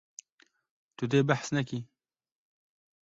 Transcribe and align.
Tu 0.97 1.03
dê 1.11 1.19
behs 1.27 1.49
nekî. 1.55 1.79